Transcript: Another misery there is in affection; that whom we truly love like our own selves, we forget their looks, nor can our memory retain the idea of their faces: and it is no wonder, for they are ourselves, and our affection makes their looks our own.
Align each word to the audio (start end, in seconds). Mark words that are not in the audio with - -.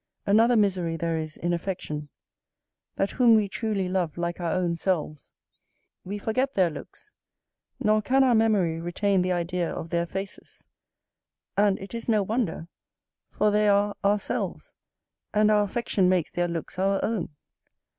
Another 0.25 0.55
misery 0.57 0.97
there 0.97 1.19
is 1.19 1.37
in 1.37 1.53
affection; 1.53 2.09
that 2.95 3.11
whom 3.11 3.35
we 3.35 3.47
truly 3.47 3.87
love 3.87 4.17
like 4.17 4.39
our 4.39 4.51
own 4.53 4.75
selves, 4.75 5.31
we 6.03 6.17
forget 6.17 6.55
their 6.55 6.71
looks, 6.71 7.13
nor 7.79 8.01
can 8.01 8.23
our 8.23 8.33
memory 8.33 8.79
retain 8.81 9.21
the 9.21 9.31
idea 9.31 9.71
of 9.71 9.91
their 9.91 10.07
faces: 10.07 10.65
and 11.55 11.77
it 11.79 11.93
is 11.93 12.09
no 12.09 12.23
wonder, 12.23 12.67
for 13.29 13.51
they 13.51 13.69
are 13.69 13.95
ourselves, 14.03 14.73
and 15.35 15.51
our 15.51 15.63
affection 15.65 16.09
makes 16.09 16.31
their 16.31 16.47
looks 16.47 16.79
our 16.79 16.99
own. 17.05 17.29